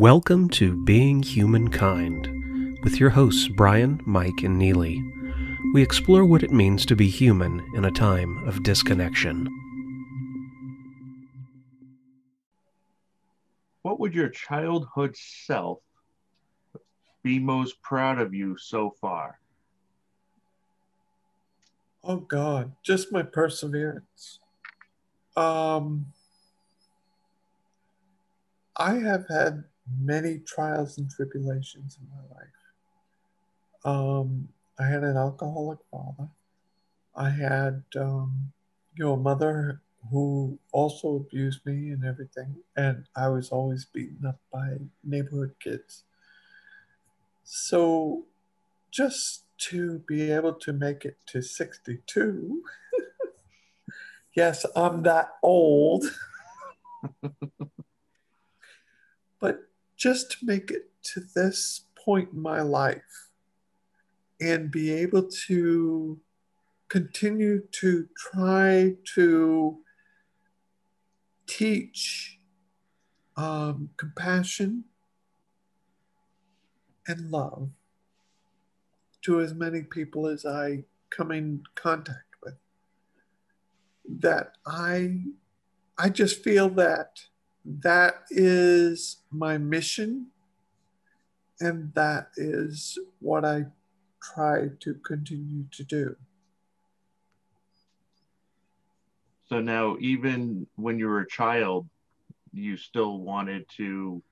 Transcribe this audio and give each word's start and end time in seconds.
Welcome 0.00 0.48
to 0.52 0.82
Being 0.82 1.22
Humankind 1.22 2.26
with 2.82 2.98
your 2.98 3.10
hosts 3.10 3.48
Brian, 3.48 4.00
Mike, 4.06 4.42
and 4.42 4.58
Neely. 4.58 4.98
We 5.74 5.82
explore 5.82 6.24
what 6.24 6.42
it 6.42 6.50
means 6.50 6.86
to 6.86 6.96
be 6.96 7.10
human 7.10 7.62
in 7.74 7.84
a 7.84 7.90
time 7.90 8.48
of 8.48 8.62
disconnection. 8.62 9.46
What 13.82 14.00
would 14.00 14.14
your 14.14 14.30
childhood 14.30 15.18
self 15.18 15.80
be 17.22 17.38
most 17.38 17.82
proud 17.82 18.18
of 18.18 18.32
you 18.32 18.56
so 18.56 18.94
far? 19.02 19.38
Oh 22.02 22.16
God, 22.16 22.72
just 22.82 23.12
my 23.12 23.22
perseverance. 23.22 24.38
Um, 25.36 26.06
I 28.78 28.94
have 28.94 29.26
had 29.28 29.64
many 29.98 30.38
trials 30.38 30.98
and 30.98 31.10
tribulations 31.10 31.98
in 32.00 32.08
my 32.08 32.22
life. 32.36 32.48
Um, 33.84 34.48
I 34.78 34.86
had 34.86 35.04
an 35.04 35.16
alcoholic 35.16 35.78
father. 35.90 36.28
I 37.14 37.30
had, 37.30 37.82
um, 37.96 38.52
you 38.94 39.04
know, 39.04 39.12
a 39.14 39.16
mother 39.16 39.82
who 40.10 40.58
also 40.72 41.16
abused 41.16 41.64
me 41.66 41.90
and 41.90 42.04
everything, 42.04 42.56
and 42.76 43.04
I 43.14 43.28
was 43.28 43.50
always 43.50 43.84
beaten 43.84 44.24
up 44.26 44.40
by 44.52 44.76
neighborhood 45.04 45.54
kids. 45.60 46.04
So, 47.44 48.26
just 48.90 49.44
to 49.58 49.98
be 50.08 50.30
able 50.30 50.54
to 50.54 50.72
make 50.72 51.04
it 51.04 51.16
to 51.26 51.42
62, 51.42 52.62
yes, 54.34 54.64
I'm 54.74 55.02
that 55.02 55.32
old. 55.42 56.04
but 59.40 59.69
just 60.00 60.30
to 60.30 60.38
make 60.42 60.70
it 60.70 60.90
to 61.02 61.20
this 61.34 61.82
point 61.94 62.30
in 62.32 62.40
my 62.40 62.62
life 62.62 63.28
and 64.40 64.70
be 64.70 64.90
able 64.90 65.28
to 65.46 66.18
continue 66.88 67.62
to 67.70 68.08
try 68.16 68.96
to 69.14 69.78
teach 71.46 72.38
um, 73.36 73.90
compassion 73.98 74.84
and 77.06 77.30
love 77.30 77.68
to 79.22 79.40
as 79.40 79.52
many 79.52 79.82
people 79.82 80.26
as 80.26 80.46
I 80.46 80.84
come 81.10 81.30
in 81.30 81.62
contact 81.74 82.36
with. 82.42 82.54
That 84.08 84.54
I, 84.66 85.24
I 85.98 86.08
just 86.08 86.42
feel 86.42 86.70
that 86.70 87.20
that 87.64 88.24
is 88.30 89.18
my 89.30 89.58
mission, 89.58 90.28
and 91.60 91.92
that 91.94 92.30
is 92.36 92.98
what 93.20 93.44
I 93.44 93.66
try 94.22 94.68
to 94.80 94.94
continue 94.94 95.64
to 95.72 95.84
do. 95.84 96.16
So 99.46 99.60
now, 99.60 99.96
even 100.00 100.66
when 100.76 100.98
you 100.98 101.08
were 101.08 101.20
a 101.20 101.28
child, 101.28 101.88
you 102.52 102.76
still 102.76 103.18
wanted 103.18 103.66
to 103.76 104.22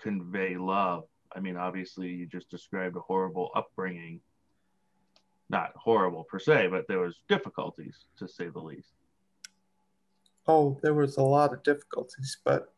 convey 0.00 0.56
love. 0.56 1.04
I 1.34 1.40
mean, 1.40 1.56
obviously, 1.56 2.08
you 2.08 2.26
just 2.26 2.50
described 2.50 2.96
a 2.96 3.00
horrible 3.00 3.50
upbringing. 3.56 4.20
Not 5.50 5.72
horrible 5.76 6.24
per 6.24 6.38
se, 6.38 6.68
but 6.68 6.86
there 6.88 7.00
was 7.00 7.22
difficulties 7.28 8.06
to 8.18 8.28
say 8.28 8.48
the 8.48 8.60
least. 8.60 8.92
Oh, 10.46 10.78
there 10.82 10.94
was 10.94 11.16
a 11.16 11.22
lot 11.22 11.52
of 11.52 11.62
difficulties, 11.62 12.36
but 12.44 12.72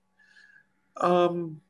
um, 1.01 1.61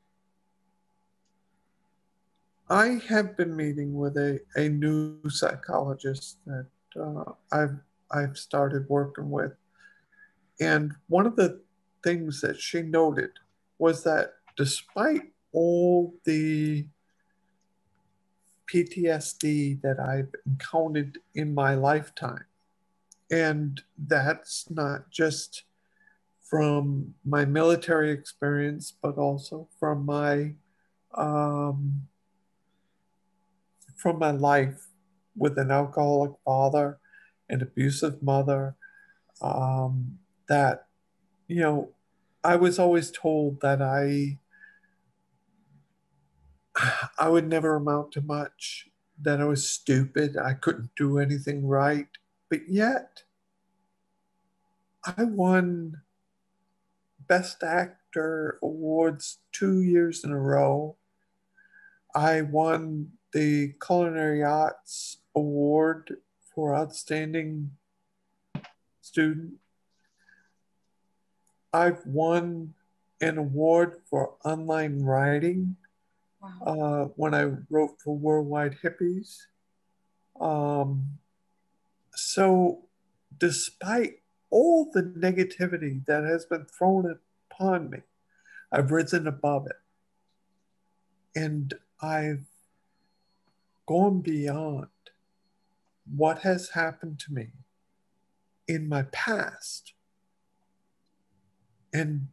I 2.69 3.01
have 3.09 3.37
been 3.37 3.57
meeting 3.57 3.95
with 3.95 4.17
a, 4.17 4.41
a 4.57 4.69
new 4.69 5.19
psychologist 5.29 6.39
that 6.47 6.67
uh, 7.01 7.33
I've 7.53 7.79
I've 8.11 8.37
started 8.37 8.89
working 8.89 9.31
with, 9.31 9.53
and 10.61 10.93
one 11.09 11.27
of 11.27 11.37
the 11.37 11.61
things 12.05 12.41
that 12.41 12.61
she 12.61 12.83
noted 12.83 13.31
was 13.79 14.05
that 14.05 14.35
despite 14.57 15.33
all 15.53 16.15
the 16.25 16.87
PTSD 18.73 19.81
that 19.83 19.99
I've 20.01 20.35
encountered 20.47 21.19
in 21.35 21.55
my 21.55 21.75
lifetime, 21.75 22.45
and 23.31 23.81
that's 23.97 24.71
not 24.71 25.11
just 25.11 25.65
from 26.49 27.15
my 27.25 27.45
military 27.45 28.11
experience, 28.11 28.93
but 29.03 29.17
also 29.19 29.69
from 29.79 30.07
my 30.07 30.55
um, 31.15 32.03
from 33.97 34.19
my 34.19 34.31
life 34.31 34.87
with 35.37 35.59
an 35.59 35.71
alcoholic 35.71 36.33
father, 36.45 36.99
an 37.49 37.63
abusive 37.63 38.23
mother. 38.23 38.77
Um, 39.43 40.19
that 40.49 40.87
you 41.49 41.61
know, 41.61 41.91
I 42.45 42.57
was 42.57 42.79
always 42.79 43.11
told 43.11 43.61
that 43.61 43.83
I 43.83 44.39
I 47.19 47.29
would 47.29 47.49
never 47.49 47.75
amount 47.75 48.13
to 48.13 48.21
much. 48.21 48.89
That 49.21 49.41
I 49.41 49.45
was 49.45 49.69
stupid. 49.69 50.37
I 50.37 50.53
couldn't 50.53 50.91
do 50.95 51.19
anything 51.19 51.67
right. 51.67 52.09
But 52.51 52.69
yet, 52.69 53.23
I 55.05 55.25
won 55.25 56.03
Best 57.29 57.63
Actor 57.63 58.59
awards 58.63 59.39
two 59.53 59.81
years 59.83 60.25
in 60.25 60.31
a 60.31 60.39
row. 60.39 60.97
I 62.15 62.43
won 62.43 63.13
the 63.33 63.75
Culinary 63.85 64.43
Arts 64.43 65.19
Award 65.35 66.17
for 66.55 66.75
Outstanding 66.75 67.73
Student. 69.01 69.55
I've 71.73 72.07
won 72.07 72.75
an 73.21 73.39
award 73.39 73.97
for 74.09 74.35
online 74.45 75.03
writing 75.03 75.77
wow. 76.41 76.61
uh, 76.67 77.05
when 77.17 77.35
I 77.35 77.53
wrote 77.71 78.01
for 78.03 78.17
Worldwide 78.17 78.79
Hippies. 78.83 79.43
Um, 80.41 81.19
so, 82.15 82.85
despite 83.37 84.21
all 84.57 84.91
the 84.91 85.03
negativity 85.03 86.03
that 86.07 86.25
has 86.25 86.47
been 86.47 86.65
thrown 86.65 87.19
upon 87.51 87.91
me. 87.91 87.99
I've 88.73 88.91
risen 88.91 89.27
above 89.27 89.67
it. 89.67 89.77
And 91.39 91.75
I've 92.01 92.47
gone 93.87 94.23
beyond 94.23 94.87
what 96.17 96.39
has 96.39 96.71
happened 96.71 97.19
to 97.19 97.35
me 97.35 97.49
in 98.67 98.89
my 98.89 99.03
past 99.13 99.93
and 101.93 102.29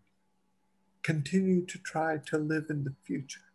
continue 1.02 1.66
to 1.66 1.78
try 1.80 2.20
to 2.28 2.38
live 2.38 2.68
in 2.70 2.86
the 2.86 2.96
future 3.04 3.52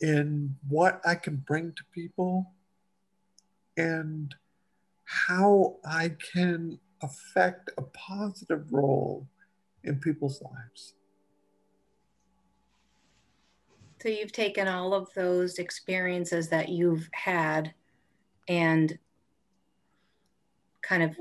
in 0.00 0.56
what 0.68 1.00
I 1.04 1.14
can 1.14 1.36
bring 1.36 1.74
to 1.74 1.84
people 1.94 2.50
and 3.76 4.34
how 5.04 5.76
I 5.84 6.16
can 6.32 6.80
affect 7.02 7.70
a 7.78 7.82
positive 7.82 8.72
role 8.72 9.26
in 9.84 9.98
people's 9.98 10.42
lives. 10.42 10.94
So 14.02 14.08
you've 14.08 14.32
taken 14.32 14.66
all 14.66 14.94
of 14.94 15.08
those 15.14 15.58
experiences 15.58 16.48
that 16.48 16.70
you've 16.70 17.08
had 17.12 17.74
and 18.48 18.98
kind 20.82 21.02
of 21.02 21.16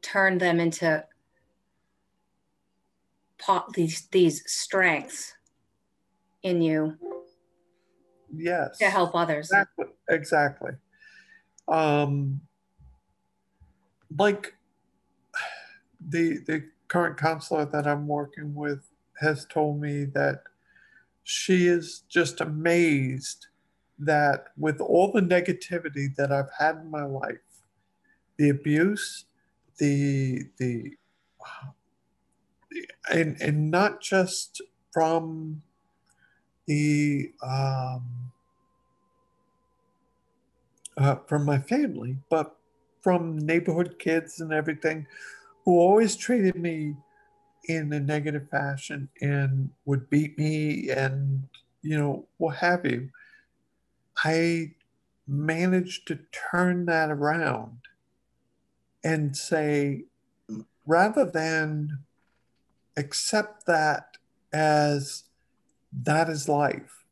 turned 0.00 0.40
them 0.40 0.58
into 0.58 1.04
these 3.74 4.08
these 4.10 4.42
strengths 4.50 5.34
in 6.42 6.62
you. 6.62 6.96
Yes. 8.34 8.78
To 8.78 8.86
help 8.86 9.14
others. 9.14 9.46
Exactly. 9.50 9.86
Exactly. 10.08 10.70
Um, 11.68 12.40
like 14.18 14.54
the 16.06 16.38
the 16.46 16.64
current 16.88 17.16
counselor 17.16 17.64
that 17.66 17.86
I'm 17.86 18.06
working 18.06 18.54
with 18.54 18.88
has 19.20 19.44
told 19.44 19.80
me 19.80 20.04
that 20.04 20.42
she 21.24 21.66
is 21.66 22.04
just 22.08 22.40
amazed 22.40 23.48
that 23.98 24.46
with 24.56 24.80
all 24.80 25.12
the 25.12 25.20
negativity 25.20 26.14
that 26.16 26.32
I've 26.32 26.50
had 26.58 26.76
in 26.76 26.90
my 26.90 27.04
life, 27.04 27.36
the 28.36 28.50
abuse, 28.50 29.26
the 29.78 30.44
the 30.58 30.92
and 33.10 33.40
and 33.40 33.70
not 33.70 34.00
just 34.00 34.62
from 34.92 35.62
the 36.66 37.32
um, 37.42 38.32
uh, 40.96 41.16
from 41.26 41.44
my 41.44 41.58
family, 41.58 42.18
but 42.30 42.56
from 43.00 43.38
neighborhood 43.38 43.98
kids 43.98 44.40
and 44.40 44.52
everything 44.52 45.06
who 45.68 45.80
always 45.80 46.16
treated 46.16 46.54
me 46.56 46.96
in 47.64 47.92
a 47.92 48.00
negative 48.00 48.48
fashion 48.48 49.06
and 49.20 49.68
would 49.84 50.08
beat 50.08 50.38
me 50.38 50.88
and, 50.88 51.46
you 51.82 51.98
know, 51.98 52.26
what 52.38 52.56
have 52.56 52.86
you. 52.86 53.10
I 54.24 54.70
managed 55.26 56.08
to 56.08 56.20
turn 56.50 56.86
that 56.86 57.10
around 57.10 57.80
and 59.04 59.36
say, 59.36 60.04
rather 60.86 61.26
than 61.26 61.98
accept 62.96 63.66
that 63.66 64.16
as 64.50 65.24
that 65.92 66.30
is 66.30 66.48
life, 66.48 67.04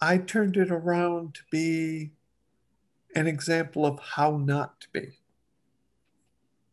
I 0.00 0.18
turned 0.18 0.56
it 0.56 0.72
around 0.72 1.36
to 1.36 1.42
be 1.52 2.10
an 3.14 3.28
example 3.28 3.86
of 3.86 4.00
how 4.00 4.36
not 4.36 4.80
to 4.80 4.88
be. 4.92 5.21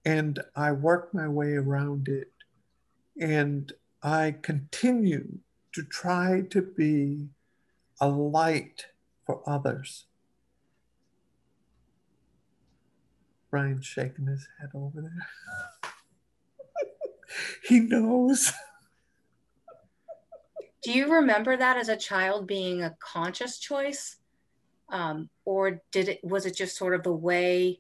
And 0.06 0.40
I 0.56 0.72
worked 0.72 1.14
my 1.14 1.28
way 1.28 1.54
around 1.54 2.08
it. 2.08 2.32
And 3.20 3.72
I 4.02 4.36
continue 4.42 5.40
to 5.74 5.84
try 5.84 6.42
to 6.50 6.62
be 6.62 7.30
a 8.00 8.08
light 8.08 8.88
for 9.26 9.42
others. 9.46 10.06
Brian's 13.52 13.86
shaking 13.86 14.28
his 14.28 14.48
head 14.60 14.70
over 14.74 15.02
there. 15.02 15.28
he 17.68 17.80
knows. 17.80 18.52
Do 20.84 20.94
you 20.94 21.14
remember 21.14 21.58
that 21.58 21.78
as 21.78 21.90
a 21.90 21.98
child 21.98 22.48
being 22.48 22.84
a 22.84 22.96
conscious 23.00 23.60
choice? 23.60 24.18
Um, 24.90 25.30
or 25.46 25.82
did 25.92 26.10
it 26.10 26.20
was 26.24 26.46
it 26.46 26.56
just 26.56 26.76
sort 26.76 26.96
of 26.96 27.04
the 27.04 27.12
way 27.12 27.80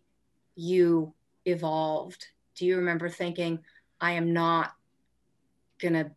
you 0.55 1.13
evolved? 1.51 2.27
Do 2.55 2.65
you 2.65 2.77
remember 2.77 3.09
thinking, 3.09 3.59
I 4.01 4.13
am 4.13 4.33
not 4.33 4.73
gonna 5.79 6.11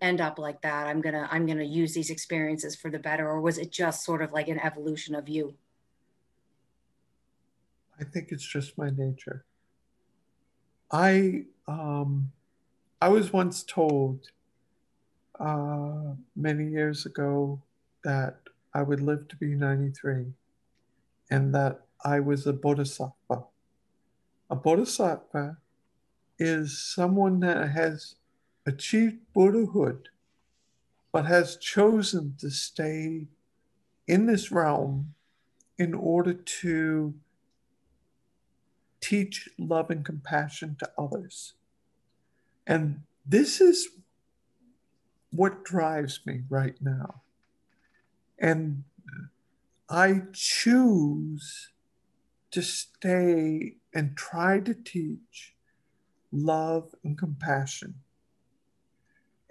end 0.00 0.20
up 0.20 0.38
like 0.38 0.60
that. 0.62 0.86
I'm 0.86 1.00
gonna 1.00 1.28
I'm 1.30 1.46
gonna 1.46 1.64
use 1.64 1.94
these 1.94 2.10
experiences 2.10 2.76
for 2.76 2.90
the 2.90 2.98
better, 2.98 3.28
or 3.28 3.40
was 3.40 3.58
it 3.58 3.70
just 3.70 4.04
sort 4.04 4.22
of 4.22 4.32
like 4.32 4.48
an 4.48 4.60
evolution 4.60 5.14
of 5.14 5.28
you? 5.28 5.54
I 8.00 8.04
think 8.04 8.28
it's 8.30 8.46
just 8.46 8.76
my 8.76 8.90
nature. 8.90 9.44
I 10.90 11.44
um, 11.66 12.32
I 13.00 13.08
was 13.08 13.32
once 13.32 13.62
told 13.62 14.30
uh, 15.40 16.14
many 16.36 16.68
years 16.68 17.06
ago 17.06 17.62
that 18.04 18.36
I 18.74 18.82
would 18.82 19.00
live 19.00 19.28
to 19.28 19.36
be 19.36 19.54
93 19.54 20.26
and 21.30 21.54
that 21.54 21.82
I 22.04 22.20
was 22.20 22.46
a 22.46 22.52
bodhisattva. 22.52 23.44
A 24.54 24.56
bodhisattva 24.56 25.56
is 26.38 26.78
someone 26.78 27.40
that 27.40 27.70
has 27.70 28.14
achieved 28.64 29.16
Buddhahood 29.34 30.10
but 31.10 31.26
has 31.26 31.56
chosen 31.56 32.36
to 32.38 32.50
stay 32.50 33.26
in 34.06 34.26
this 34.26 34.52
realm 34.52 35.14
in 35.76 35.92
order 35.92 36.32
to 36.32 37.14
teach 39.00 39.48
love 39.58 39.90
and 39.90 40.04
compassion 40.04 40.76
to 40.78 40.88
others. 40.96 41.54
And 42.64 43.00
this 43.26 43.60
is 43.60 43.88
what 45.32 45.64
drives 45.64 46.20
me 46.24 46.42
right 46.48 46.80
now. 46.80 47.22
And 48.38 48.84
I 49.88 50.22
choose 50.32 51.70
to 52.52 52.62
stay 52.62 53.78
and 53.94 54.16
try 54.16 54.60
to 54.60 54.74
teach 54.74 55.54
love 56.32 56.94
and 57.04 57.16
compassion. 57.16 57.94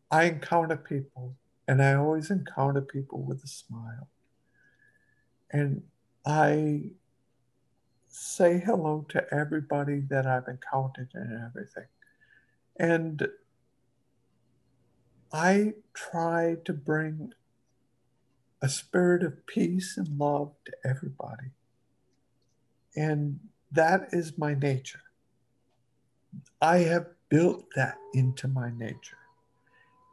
I 0.09 0.23
encounter 0.23 0.75
people, 0.75 1.35
and 1.67 1.83
I 1.83 1.93
always 1.93 2.31
encounter 2.31 2.81
people 2.81 3.21
with 3.21 3.43
a 3.43 3.47
smile. 3.47 4.07
And 5.51 5.83
I 6.25 6.83
say 8.07 8.59
hello 8.59 9.05
to 9.09 9.25
everybody 9.33 10.01
that 10.09 10.25
I've 10.25 10.47
encountered 10.47 11.09
and 11.13 11.43
everything. 11.45 11.87
And 12.79 13.27
I 15.31 15.73
try 15.93 16.57
to 16.65 16.73
bring 16.73 17.33
a 18.61 18.69
spirit 18.69 19.23
of 19.23 19.45
peace 19.45 19.95
and 19.97 20.17
love 20.17 20.53
to 20.65 20.73
everybody. 20.83 21.51
And 22.95 23.39
that 23.71 24.09
is 24.11 24.37
my 24.37 24.53
nature. 24.55 25.03
I 26.61 26.79
have 26.79 27.07
built 27.29 27.65
that 27.75 27.97
into 28.13 28.47
my 28.47 28.71
nature. 28.75 29.17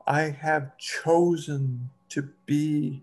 I 0.06 0.22
have 0.30 0.76
chosen 0.78 1.90
to 2.10 2.30
be 2.44 3.02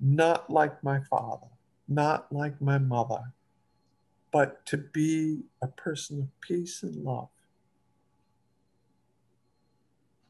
not 0.00 0.50
like 0.50 0.82
my 0.82 1.00
father, 1.08 1.46
not 1.90 2.32
like 2.32 2.60
my 2.60 2.78
mother, 2.78 3.34
but 4.32 4.64
to 4.66 4.76
be 4.76 5.42
a 5.60 5.66
person 5.66 6.20
of 6.20 6.40
peace 6.40 6.82
and 6.82 7.04
love. 7.04 7.28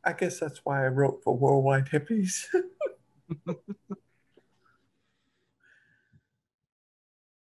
I 0.05 0.15
guess 0.15 0.41
that's 0.41 0.65
why 0.65 0.85
I 0.85 0.89
wrote 0.89 1.23
for 1.23 1.37
Worldwide 1.37 1.91
Hippies. 1.91 2.47